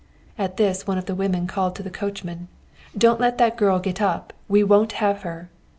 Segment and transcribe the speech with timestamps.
[0.35, 2.47] At this, one of the women called to the coachman:
[2.97, 5.51] 'Don't let that girl get up, we won't have her.'